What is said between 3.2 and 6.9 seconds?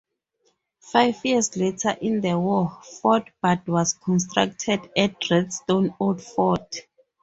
Burd was constructed at Redstone Old Fort.